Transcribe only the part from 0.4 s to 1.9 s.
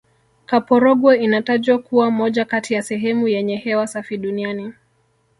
kaporogwe inatajwa